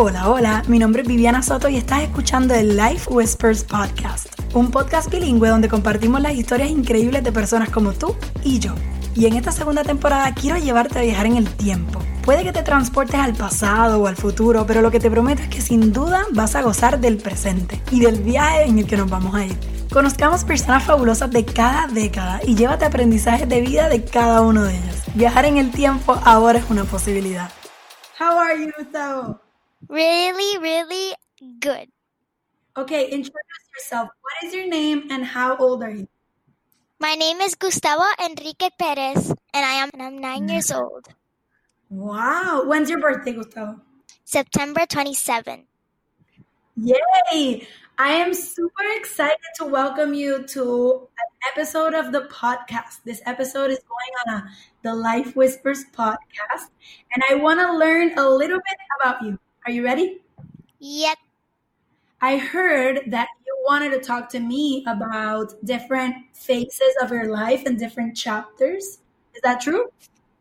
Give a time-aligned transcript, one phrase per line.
[0.00, 4.70] Hola, hola, mi nombre es Viviana Soto y estás escuchando el Life Whispers Podcast, un
[4.70, 8.14] podcast bilingüe donde compartimos las historias increíbles de personas como tú
[8.44, 8.76] y yo.
[9.16, 12.00] Y en esta segunda temporada quiero llevarte a viajar en el tiempo.
[12.24, 15.48] Puede que te transportes al pasado o al futuro, pero lo que te prometo es
[15.48, 19.10] que sin duda vas a gozar del presente y del viaje en el que nos
[19.10, 19.56] vamos a ir.
[19.92, 24.76] Conozcamos personas fabulosas de cada década y llévate aprendizajes de vida de cada uno de
[24.76, 25.02] ellos.
[25.14, 27.50] Viajar en el tiempo ahora es una posibilidad.
[28.20, 29.47] How are you, Gustavo?
[29.86, 31.14] Really, really
[31.60, 31.88] good.
[32.76, 34.08] Okay, introduce yourself.
[34.20, 36.08] What is your name and how old are you?
[37.00, 41.06] My name is Gustavo Enrique Perez, and I am and I'm nine years old.
[41.90, 42.64] Wow.
[42.66, 43.80] When's your birthday, Gustavo?
[44.24, 45.64] September 27.
[46.76, 47.66] Yay!
[47.98, 53.02] I am super excited to welcome you to an episode of the podcast.
[53.04, 54.50] This episode is going on a
[54.82, 56.70] the Life Whispers podcast,
[57.12, 59.38] and I want to learn a little bit about you.
[59.68, 60.22] Are you ready?
[60.78, 61.18] Yep.
[62.22, 67.64] I heard that you wanted to talk to me about different phases of your life
[67.66, 69.00] and different chapters.
[69.34, 69.92] Is that true?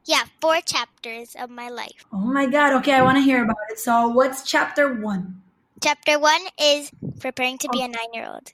[0.05, 2.05] Yeah, four chapters of my life.
[2.13, 2.71] Oh my God.
[2.75, 3.79] Okay, I want to hear about it.
[3.79, 5.41] So, what's chapter one?
[5.83, 8.53] Chapter one is preparing to be a nine year old.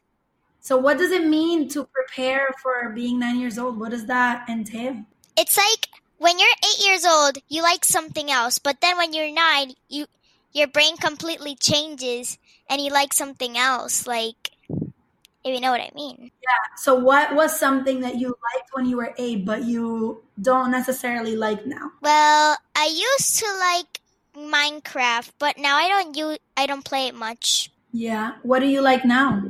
[0.60, 3.80] So, what does it mean to prepare for being nine years old?
[3.80, 5.06] What does that entail?
[5.38, 9.32] It's like when you're eight years old, you like something else, but then when you're
[9.32, 10.08] nine, you
[10.54, 12.38] your brain completely changes
[12.70, 14.08] and you like something else.
[14.08, 16.32] Like, if you know what I mean.
[16.42, 16.76] Yeah.
[16.78, 21.36] So, what was something that you liked when you were eight, but you don't necessarily
[21.36, 21.92] like now?
[22.02, 24.00] Well, I used to like
[24.36, 27.72] Minecraft, but now I don't use I don't play it much.
[27.92, 28.34] Yeah.
[28.44, 29.44] What do you like now?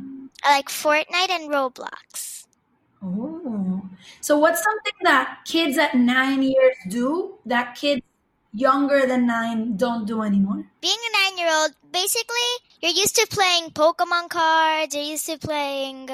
[0.44, 2.46] I like Fortnite and Roblox.
[3.02, 3.81] Oh.
[4.20, 8.02] So, what's something that kids at nine years do that kids
[8.54, 10.64] younger than nine don't do anymore?
[10.82, 12.52] Being a nine year old, basically,
[12.82, 16.09] you're used to playing Pokemon cards, you're used to playing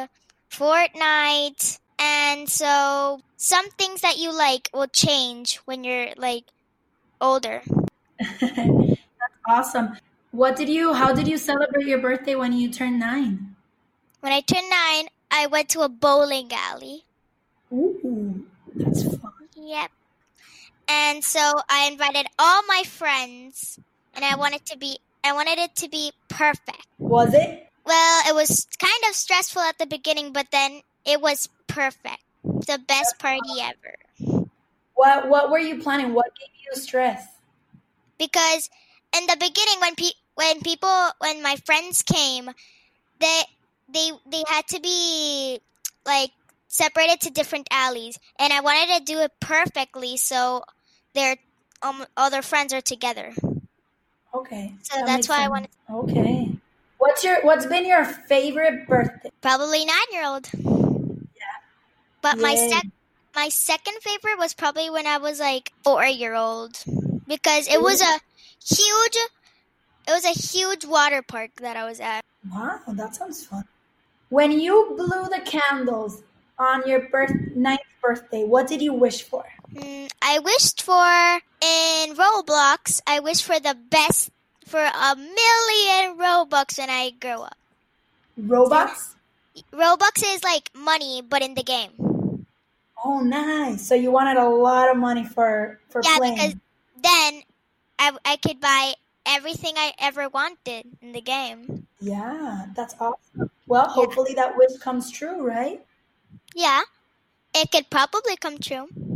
[0.49, 6.45] Fortnite, and so some things that you like will change when you're like
[7.21, 7.61] older.
[8.39, 8.97] That's
[9.47, 9.97] awesome.
[10.31, 13.55] What did you, how did you celebrate your birthday when you turned nine?
[14.21, 17.03] When I turned nine, I went to a bowling alley.
[17.71, 18.45] Ooh,
[18.75, 19.31] that's fun.
[19.55, 19.91] Yep.
[20.89, 21.39] And so
[21.69, 23.79] I invited all my friends,
[24.15, 26.87] and I wanted to be I wanted it to be perfect.
[26.97, 27.67] Was it?
[27.85, 32.23] Well, it was kind of stressful at the beginning, but then it was perfect.
[32.43, 34.45] The best party ever.
[34.95, 36.13] What What were you planning?
[36.13, 37.27] What gave you stress?
[38.17, 38.69] Because
[39.15, 42.49] in the beginning, when pe- when people when my friends came,
[43.19, 43.41] they
[43.87, 45.59] they they had to be
[46.05, 46.31] like
[46.67, 50.63] separated to different alleys, and I wanted to do it perfectly so
[51.13, 51.37] their
[51.81, 53.33] um, all their friends are together.
[54.33, 54.73] Okay.
[54.83, 55.49] So that that's why I sense.
[55.49, 56.51] wanted Okay.
[56.97, 59.31] What's your What's been your favorite birthday?
[59.41, 60.49] probably nine year old.
[60.53, 61.57] Yeah.
[62.21, 62.69] But my Yay.
[62.69, 62.85] sec
[63.35, 66.77] my second favorite was probably when I was like four year old
[67.27, 68.19] because it was a
[68.63, 69.17] huge
[70.07, 72.25] it was a huge water park that I was at.
[72.51, 73.63] Wow, that sounds fun.
[74.29, 76.23] When you blew the candles
[76.57, 79.45] on your birth ninth birthday, what did you wish for?
[79.73, 83.01] Mm, I wished for in Roblox.
[83.07, 84.31] I wished for the best
[84.65, 87.57] for a million Robux when I grow up.
[88.39, 89.15] Robux.
[89.73, 91.91] Robux is like money, but in the game.
[93.03, 93.87] Oh, nice.
[93.87, 96.35] So you wanted a lot of money for for Yeah, playing.
[96.35, 96.55] because
[97.01, 97.43] then
[97.97, 98.93] I, I could buy
[99.25, 101.87] everything I ever wanted in the game.
[102.01, 103.49] Yeah, that's awesome.
[103.67, 105.85] Well, hopefully that wish comes true, right?
[106.55, 106.81] Yeah,
[107.53, 109.08] it could probably come true Yeah.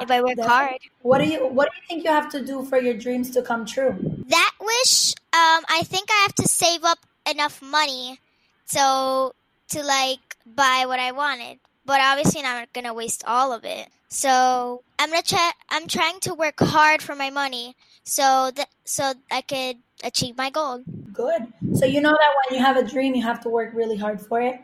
[0.00, 0.52] If I work definitely.
[0.52, 0.78] hard.
[1.02, 3.42] What do you What do you think you have to do for your dreams to
[3.42, 3.96] come true?
[4.28, 8.18] That wish, um, I think I have to save up enough money
[8.66, 9.34] so
[9.68, 11.58] to like buy what I wanted.
[11.86, 13.88] But obviously, I'm not gonna waste all of it.
[14.08, 15.50] So I'm gonna try.
[15.70, 20.50] I'm trying to work hard for my money so that so I could achieve my
[20.50, 20.82] goal.
[21.12, 21.52] Good.
[21.74, 24.20] So you know that when you have a dream, you have to work really hard
[24.20, 24.60] for it.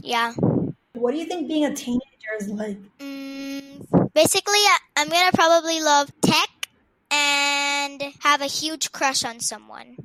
[0.00, 0.34] Yeah.
[0.94, 2.78] What do you think being a teenager is like?
[2.98, 3.13] Mm,
[4.14, 6.68] basically, I- I'm gonna probably love tech
[7.10, 9.96] and have a huge crush on someone.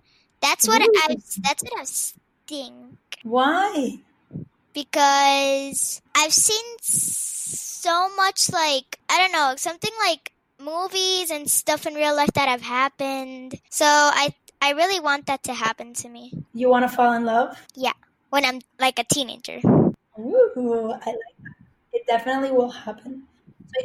[0.41, 0.91] That's what Ooh.
[1.07, 1.15] I.
[1.43, 1.85] That's what I
[2.47, 3.99] think Why?
[4.73, 11.93] because I've seen so much like I don't know something like movies and stuff in
[11.95, 13.55] real life that have happened.
[13.69, 17.25] So I I really want that to happen to me You want to fall in
[17.25, 17.57] love?
[17.75, 17.93] Yeah,
[18.29, 19.59] when I'm like a teenager.
[20.19, 21.03] Ooh, I like
[21.43, 21.55] that.
[21.93, 23.23] It definitely will happen.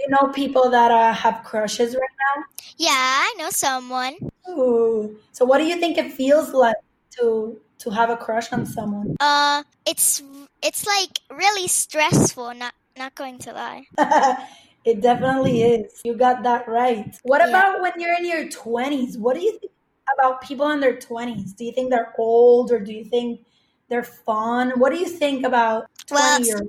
[0.00, 2.44] You know people that uh, have crushes right now.
[2.76, 4.14] Yeah, I know someone.
[4.48, 5.18] Ooh.
[5.32, 6.76] So what do you think it feels like
[7.18, 9.16] to to have a crush on someone?
[9.20, 10.22] Uh, it's
[10.62, 12.54] it's like really stressful.
[12.54, 13.84] Not not going to lie.
[14.84, 16.00] it definitely is.
[16.04, 17.14] You got that right.
[17.22, 17.48] What Yeah.
[17.48, 19.16] about when you're in your 20s?
[19.18, 19.72] What do you think
[20.18, 21.52] about people in their 20s?
[21.54, 23.40] Do you think they're old or do you think
[23.88, 24.72] they're fun?
[24.78, 26.60] What do you think about 20 Well, year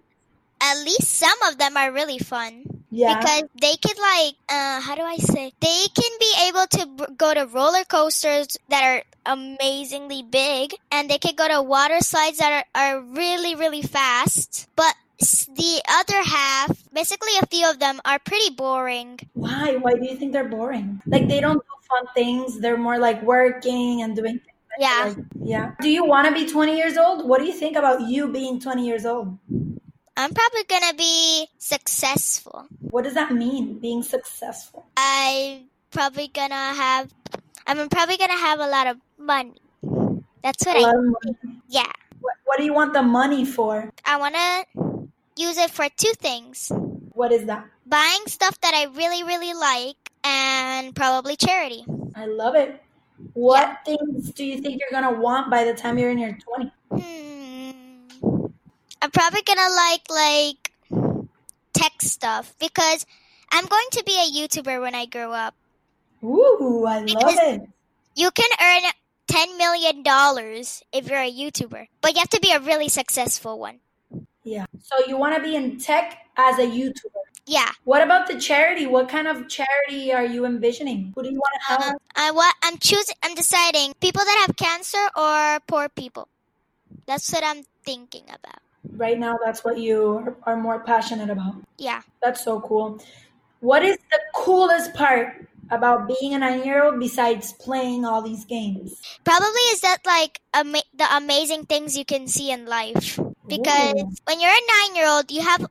[0.62, 2.75] At least some of them are really fun.
[2.92, 3.20] Yeah.
[3.20, 7.14] because they could like uh how do i say they can be able to b-
[7.18, 12.38] go to roller coasters that are amazingly big and they could go to water slides
[12.38, 18.00] that are, are really really fast but the other half basically a few of them
[18.06, 19.76] are pretty boring Why?
[19.78, 21.02] Why do you think they're boring?
[21.06, 22.60] Like they don't do fun things.
[22.60, 24.58] They're more like working and doing things.
[24.80, 25.14] Yeah.
[25.16, 25.26] like.
[25.44, 25.72] yeah.
[25.82, 27.28] Do you want to be 20 years old?
[27.28, 29.38] What do you think about you being 20 years old?
[30.18, 33.80] I'm probably gonna be successful What does that mean?
[33.80, 34.86] Being successful.
[34.98, 37.14] i'm probably gonna have
[37.68, 39.56] i'm probably gonna have a lot of money
[40.44, 41.36] that's what A i lot of money.
[41.68, 43.92] yeah What, what do you want the money for?
[44.06, 44.66] i want to
[45.38, 46.72] use it for two things
[47.14, 47.66] What is that?
[47.86, 51.86] buying stuff that I really, really like, and probably charity.
[52.16, 52.82] I love it.
[53.34, 56.72] What things do you think you're gonna want by the time you're in your 20s?
[56.90, 57.25] Hmm.
[59.06, 60.72] I'm probably gonna like like
[61.74, 63.06] tech stuff because
[63.52, 65.54] I'm going to be a YouTuber when I grow up.
[66.24, 67.62] Ooh, I love Because- it.
[68.16, 68.90] You can earn
[69.28, 73.60] ten million dollars if you're a YouTuber, but you have to be a really successful
[73.60, 73.80] one.
[74.42, 74.66] Yeah.
[74.82, 77.22] So you want to be in tech as a YouTuber.
[77.46, 77.70] Yeah.
[77.84, 78.88] What about the charity?
[78.88, 81.14] What kind of charity are you envisioning?
[81.14, 81.82] Who do you want to help?
[81.94, 83.14] Um, I what I'm choosing.
[83.22, 86.28] I'm deciding people that have cancer or poor people.
[87.06, 88.65] That's what I'm thinking about.
[88.92, 91.56] Right now, that's what you are, more passionate about.
[91.78, 92.02] Yeah.
[92.22, 93.00] That's so cool.
[93.60, 99.02] What is the coolest part about being a nine-year-old besides playing all these games?
[99.24, 103.20] Probably is that like ama- the amazing things you can see in life.
[103.48, 104.12] Because Ooh.
[104.26, 105.66] when you're a nine year old, you have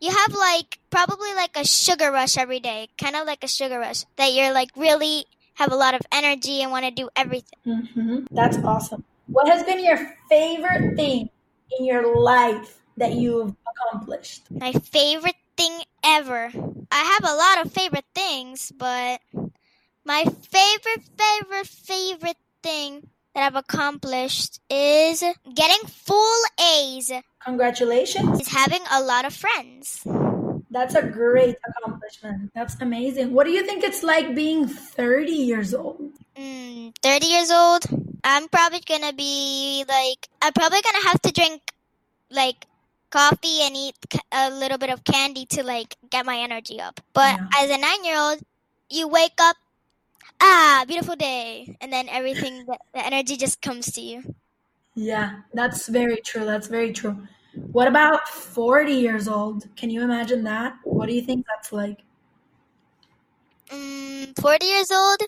[0.00, 3.78] you have like probably like a sugar rush every day, kind of like a sugar
[3.78, 7.58] rush that you're like really have a lot of energy and want to do everything.
[7.64, 9.04] hmm That's awesome.
[9.26, 9.98] What has been your
[10.28, 11.30] favorite thing
[11.78, 14.44] in your life that you've accomplished?
[14.50, 16.50] My favorite thing ever.
[16.90, 19.20] I have a lot of favorite things, but
[20.04, 25.22] my favorite favorite favorite thing that I've accomplished is
[25.54, 27.12] getting full A's.
[27.44, 28.40] Congratulations.
[28.40, 30.02] Is having a lot of friends.
[30.70, 32.50] That's a great accomplishment.
[32.54, 33.32] That's amazing.
[33.32, 36.12] What do you think it's like being 30 years old?
[36.36, 37.84] Mm, 30 years old.
[38.26, 41.62] I'm probably gonna be like, I'm probably gonna have to drink
[42.30, 42.66] like
[43.10, 43.94] coffee and eat
[44.32, 47.00] a little bit of candy to like get my energy up.
[47.14, 47.46] But Yeah.
[47.56, 48.40] as a nine year old,
[48.90, 49.56] you wake up,
[50.40, 54.34] ah, beautiful day, and then everything, the, the energy just comes to you.
[54.96, 56.44] Yeah, that's very true.
[56.44, 57.28] That's very true.
[57.72, 59.68] What about 40 years old?
[59.76, 60.78] Can you imagine that?
[60.82, 62.02] What do you think that's like?
[63.68, 65.20] Mm, 40 years old,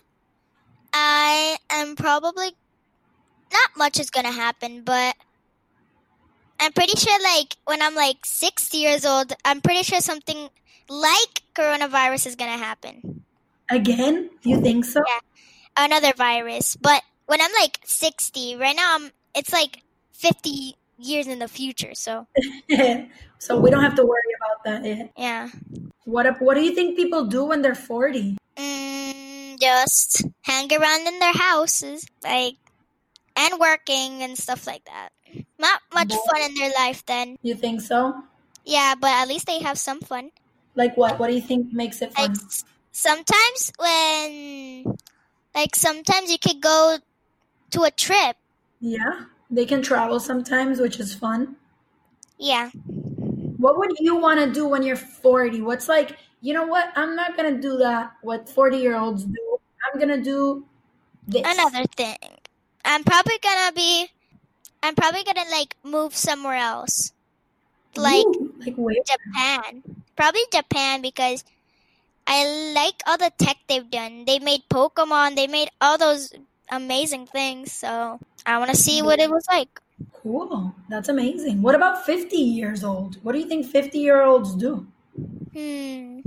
[0.93, 2.55] I am probably
[3.51, 5.15] not much is gonna happen, but
[6.59, 10.49] I'm pretty sure like when I'm like 60 years old, I'm pretty sure something
[10.89, 13.23] like coronavirus is gonna happen.
[13.69, 14.29] Again?
[14.43, 15.01] You think so?
[15.07, 15.19] Yeah.
[15.77, 21.39] Another virus, but when I'm like 60, right now I'm it's like 50 years in
[21.39, 22.27] the future, so
[23.39, 25.11] so we don't have to worry about that yet.
[25.15, 25.49] yeah.
[26.05, 28.35] What what do you think people do when they're 40?
[28.57, 32.55] Mm, just hang around in their houses, like,
[33.39, 35.09] and working and stuff like that.
[35.57, 37.37] Not much fun in their life then.
[37.41, 38.23] You think so?
[38.65, 40.31] Yeah, but at least they have some fun.
[40.75, 41.19] Like what?
[41.19, 42.31] What do you think makes it fun?
[42.31, 44.97] s- sometimes when,
[45.55, 46.97] like sometimes you could go
[47.71, 48.35] to a trip.
[48.81, 51.55] Yeah, they can travel sometimes, which is fun.
[52.37, 52.71] Yeah.
[53.59, 55.61] What would you want to do when you're 40?
[55.61, 56.91] What's like, you know what?
[56.95, 59.59] I'm not going to do that, what 40 year olds do.
[59.83, 60.65] I'm going to do
[61.27, 61.43] this.
[61.43, 62.38] Another thing.
[62.89, 64.07] I'm probably gonna be,
[64.81, 67.13] I'm probably gonna like move somewhere else.
[67.95, 68.95] Like, Ooh, like where?
[69.05, 69.83] Japan.
[70.15, 71.43] Probably Japan because
[72.25, 74.25] I like all the tech they've done.
[74.25, 76.33] They made Pokemon, they made all those
[76.71, 79.69] amazing things, so I want to see what it was like.
[80.11, 80.73] Cool.
[80.89, 81.61] That's amazing.
[81.61, 83.17] What about 50 years old?
[83.23, 84.87] What do you think 50 year olds do?
[85.53, 86.21] Hmm.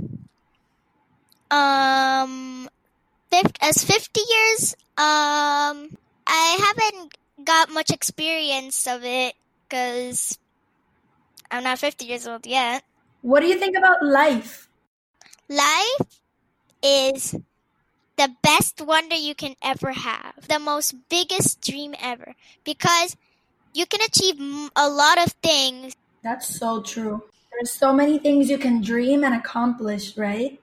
[1.51, 2.69] Um,
[3.61, 5.97] as 50 years, um,
[6.35, 9.35] I haven't got much experience of it
[9.69, 10.39] because
[11.51, 12.83] I'm not 50 years old yet.
[13.21, 14.67] What do you think about life?
[15.47, 16.21] Life
[16.81, 17.35] is
[18.17, 23.15] the best wonder you can ever have, the most biggest dream ever, because
[23.75, 24.39] you can achieve
[24.75, 25.95] a lot of things.
[26.23, 27.23] That's so true.
[27.51, 30.59] There's so many things you can dream and accomplish, right?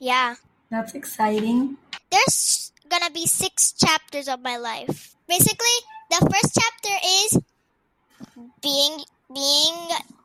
[0.00, 0.36] Yeah.
[0.70, 1.76] That's exciting.
[2.10, 5.14] There's gonna be six chapters of my life.
[5.28, 5.78] Basically,
[6.10, 7.38] the first chapter is
[8.60, 9.76] being being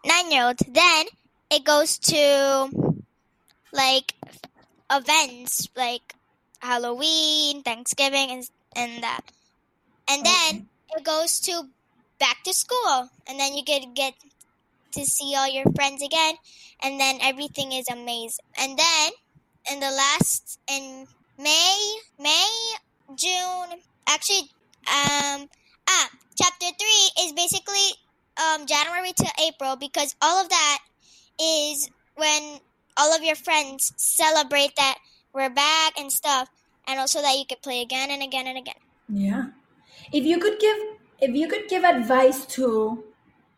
[0.06, 0.60] nine year old.
[0.68, 1.06] Then
[1.50, 2.70] it goes to
[3.72, 4.14] like
[4.92, 6.16] events like
[6.60, 9.22] Halloween, Thanksgiving, and and that.
[10.10, 10.68] And then
[10.98, 11.70] it goes to
[12.20, 14.14] back to school, and then you get get
[14.94, 16.36] to see all your friends again,
[16.82, 18.46] and then everything is amazing.
[18.58, 19.12] And then
[19.72, 22.50] in the last in May, May,
[23.16, 24.50] June, actually,
[24.88, 25.50] um,
[25.90, 28.00] ah, chapter three is basically
[28.38, 30.80] um January to April because all of that
[31.42, 32.60] is when
[32.98, 34.98] all of your friends celebrate that
[35.34, 36.50] we're back and stuff,
[36.88, 38.80] and also that you could play again and again and again.
[39.10, 39.46] Yeah.
[40.14, 40.78] If you could give
[41.20, 43.04] if you could give advice to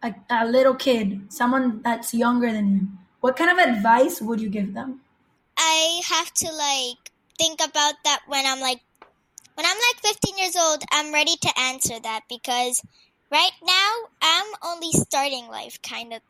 [0.01, 2.88] a, a little kid, someone that's younger than you,
[3.22, 5.01] what kind of advice would you give them?
[5.57, 8.82] I have to like think about that when I'm like
[9.56, 12.82] when I'm like 15 years old, I'm ready to answer that because
[13.32, 13.91] right now
[14.22, 16.22] I'm only starting life kind of.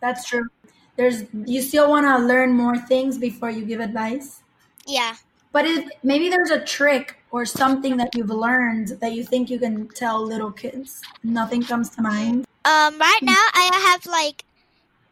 [0.00, 0.48] That's true.
[0.96, 4.40] There's you still want to learn more things before you give advice.
[4.86, 5.14] Yeah.
[5.52, 9.58] But if maybe there's a trick or something that you've learned that you think you
[9.58, 11.00] can tell little kids.
[11.22, 12.46] Nothing comes to mind.
[12.64, 14.44] Um right now I have like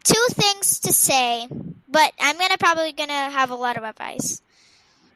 [0.03, 1.47] two things to say,
[1.89, 4.41] but I'm going to probably going to have a lot of advice.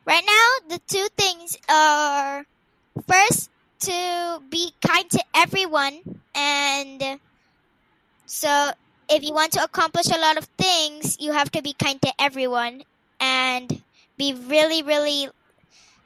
[0.05, 2.45] Right now, the two things are
[3.07, 3.49] first
[3.81, 7.19] to be kind to everyone and
[8.25, 8.71] so
[9.09, 12.13] if you want to accomplish a lot of things, you have to be kind to
[12.19, 12.83] everyone
[13.19, 13.81] and
[14.17, 15.29] be really really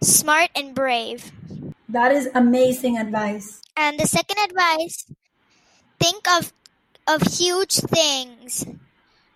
[0.02, 1.32] smart and brave.
[1.90, 3.62] That is amazing advice.
[3.78, 5.06] And the second advice,
[6.00, 6.54] think of
[7.08, 8.66] of huge things.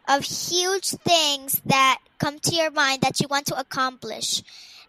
[0.07, 4.43] Of huge things that come to your mind that you want to accomplish.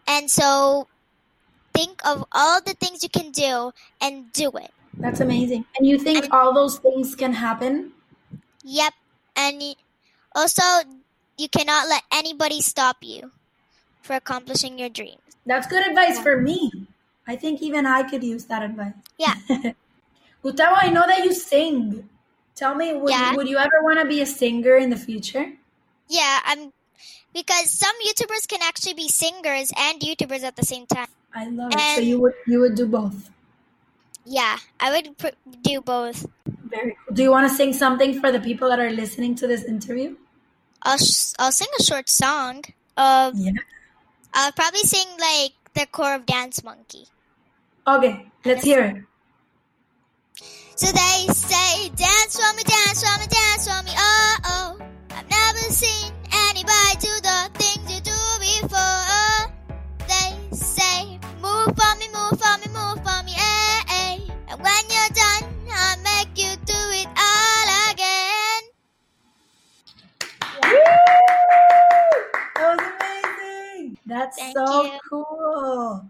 [0.07, 0.87] And so
[1.73, 4.71] think of all the things you can do and do it.
[4.97, 5.65] That's amazing.
[5.77, 7.93] And you think all those things can happen?
[8.63, 8.93] Yep.
[9.35, 9.75] And
[10.35, 10.61] also
[11.37, 13.31] you cannot let anybody stop you
[14.01, 15.21] for accomplishing your dreams.
[15.45, 16.71] That's good advice for me.
[17.27, 18.93] I think even I could use that advice.
[19.17, 19.35] Yeah.
[20.43, 22.09] Gustavo, I know that you sing.
[22.55, 23.35] Tell me, would, Yeah.
[23.35, 25.53] would you ever want to be a singer in the future?
[26.09, 26.73] Yeah, I'm
[27.33, 31.07] because some YouTubers can actually be singers and YouTubers at the same time.
[31.33, 31.95] I love it.
[31.95, 33.29] So you would you would do both.
[34.25, 36.27] Yeah, I would pr- do both.
[36.69, 37.15] Very cool.
[37.15, 40.15] Do you want to sing something for the people that are listening to this interview?
[40.83, 42.63] I'll sh- I'll sing a short song.
[42.97, 43.51] Of Yeah.
[44.33, 47.07] I'll probably sing like the core of Dance Monkey.
[47.87, 49.03] Okay, let's hear it.
[50.75, 53.91] So they say, dance for me, dance for me, dance for me.
[53.95, 54.77] Oh oh,
[55.11, 56.13] I've never seen
[56.61, 59.51] anybody to the things you do before.
[60.07, 64.19] They say, move for me, move for me, move for me, eh eh.
[64.47, 68.61] And when you're done, I'll make you do it all again.
[72.55, 73.97] That was amazing.
[74.05, 74.99] That's Thank so you.
[75.09, 76.05] cool.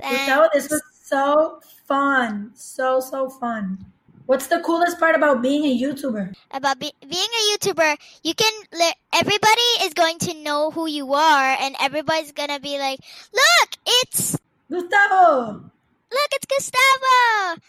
[0.00, 2.50] Gustavo, this was so fun.
[2.54, 3.86] So, so fun.
[4.26, 6.32] What's the coolest part about being a YouTuber?
[6.50, 11.12] about be- being a YouTuber, you can li- everybody is going to know who you
[11.12, 13.00] are, and everybody's gonna be like,
[13.34, 14.38] "Look, it's
[14.70, 15.70] Gustavo!
[16.10, 17.60] look, it's Gustavo,"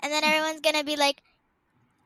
[0.00, 1.22] and then everyone's gonna be like,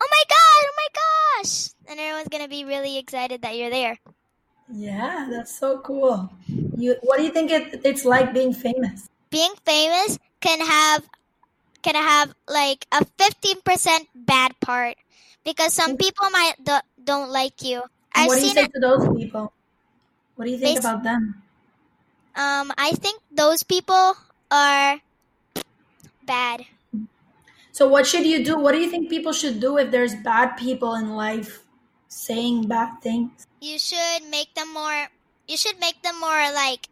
[0.00, 3.98] "Oh my god, oh my gosh!" and everyone's gonna be really excited that you're there.
[4.70, 6.30] Yeah, that's so cool.
[6.46, 9.08] You, what do you think it, it's like being famous?
[9.30, 11.02] Being famous can have
[11.82, 14.96] can have like a fifteen percent bad part
[15.44, 17.82] because some people might do- don't like you.
[18.14, 18.72] I've what do you say it.
[18.74, 19.52] to those people?
[20.36, 21.42] What do you think about them?
[22.36, 24.14] Um, I think those people
[24.50, 25.00] are
[26.24, 26.66] bad.
[27.72, 28.58] So, what should you do?
[28.58, 31.64] What do you think people should do if there's bad people in life
[32.08, 33.46] saying bad things?
[33.60, 35.08] You should make them more.
[35.46, 36.88] You should make them more like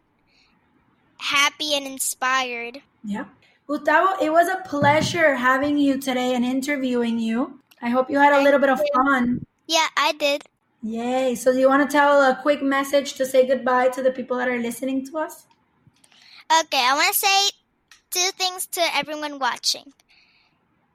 [1.19, 2.81] happy and inspired.
[3.03, 3.25] Yeah.
[3.67, 7.59] Gustavo, it was a pleasure having you today and interviewing you.
[7.81, 9.45] I hope you had a little bit of fun.
[9.67, 10.43] Yeah, I did.
[10.81, 11.35] Yay.
[11.35, 14.37] So, do you want to tell a quick message to say goodbye to the people
[14.37, 15.45] that are listening to us?
[16.49, 17.49] Okay, I want to say
[18.11, 19.83] two things to everyone watching.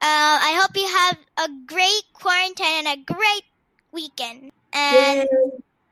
[0.01, 3.43] Uh, I hope you have a great quarantine and a great
[3.91, 4.51] weekend.
[4.73, 5.27] And Yay.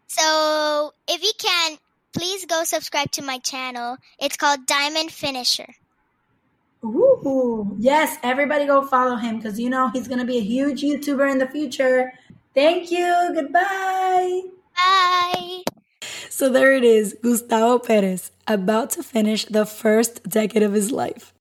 [0.07, 1.77] so, if you can,
[2.11, 3.97] please go subscribe to my channel.
[4.19, 5.75] It's called Diamond Finisher.
[6.83, 10.81] Ooh, yes, everybody go follow him because you know he's going to be a huge
[10.81, 12.11] YouTuber in the future.
[12.55, 13.31] Thank you.
[13.33, 14.41] Goodbye.
[14.75, 15.63] Bye.
[16.29, 21.33] So there it is, Gustavo Perez, about to finish the first decade of his life.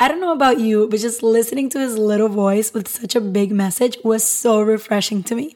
[0.00, 3.20] I don't know about you, but just listening to his little voice with such a
[3.20, 5.54] big message was so refreshing to me.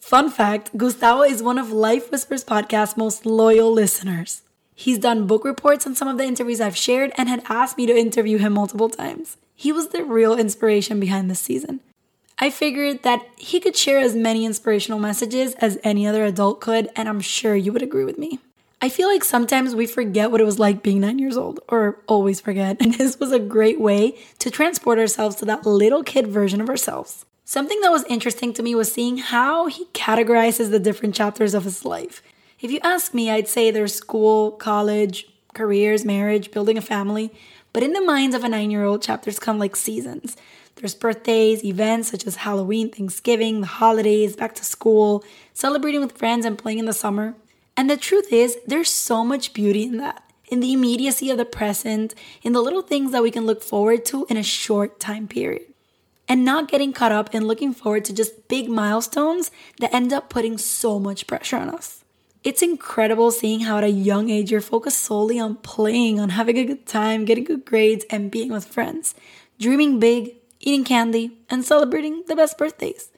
[0.00, 4.42] Fun fact Gustavo is one of Life Whispers podcast's most loyal listeners.
[4.78, 7.86] He's done book reports on some of the interviews I've shared and had asked me
[7.86, 9.38] to interview him multiple times.
[9.54, 11.80] He was the real inspiration behind this season.
[12.38, 16.90] I figured that he could share as many inspirational messages as any other adult could,
[16.94, 18.38] and I'm sure you would agree with me.
[18.82, 21.98] I feel like sometimes we forget what it was like being nine years old, or
[22.06, 26.26] always forget, and this was a great way to transport ourselves to that little kid
[26.26, 27.24] version of ourselves.
[27.46, 31.64] Something that was interesting to me was seeing how he categorizes the different chapters of
[31.64, 32.22] his life.
[32.58, 37.30] If you ask me, I'd say there's school, college, careers, marriage, building a family,
[37.74, 40.36] but in the minds of a nine year old, chapters come like seasons.
[40.76, 45.22] There's birthdays, events such as Halloween, Thanksgiving, the holidays, back to school,
[45.52, 47.34] celebrating with friends, and playing in the summer.
[47.76, 50.22] And the truth is, there's so much beauty in that.
[50.48, 54.06] In the immediacy of the present, in the little things that we can look forward
[54.06, 55.66] to in a short time period.
[56.26, 60.30] And not getting caught up in looking forward to just big milestones that end up
[60.30, 62.02] putting so much pressure on us.
[62.46, 66.56] It's incredible seeing how at a young age you're focused solely on playing, on having
[66.58, 69.16] a good time, getting good grades, and being with friends.
[69.58, 73.10] Dreaming big, eating candy, and celebrating the best birthdays.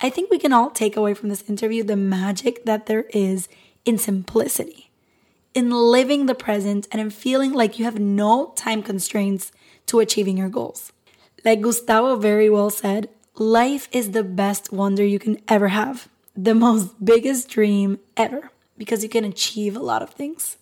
[0.00, 3.50] I think we can all take away from this interview the magic that there is
[3.84, 4.90] in simplicity,
[5.52, 9.52] in living the present, and in feeling like you have no time constraints
[9.88, 10.90] to achieving your goals.
[11.44, 16.54] Like Gustavo very well said, life is the best wonder you can ever have, the
[16.54, 20.56] most biggest dream ever, because you can achieve a lot of things.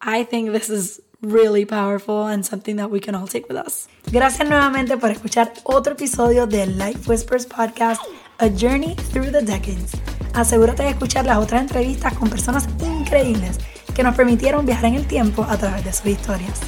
[0.00, 3.88] I think this is really powerful and something that we can all take with us.
[4.12, 8.00] Gracias nuevamente por escuchar otro episodio de Life Whispers Podcast,
[8.38, 9.90] A Journey Through the Decades.
[10.34, 13.58] Asegúrate de escuchar las otras entrevistas con personas increíbles
[13.94, 16.60] que nos permitieron viajar en el tiempo a través de sus historias.